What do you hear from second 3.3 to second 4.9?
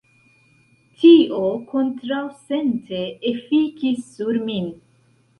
efikis sur min.